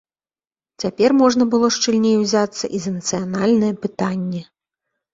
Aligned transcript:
Цяпер 0.83 1.09
можна 1.19 1.43
было 1.51 1.69
шчыльней 1.77 2.17
узяцца 2.23 2.65
і 2.79 2.83
за 2.89 2.97
нацыянальнае 2.99 3.73
пытанне. 3.89 4.47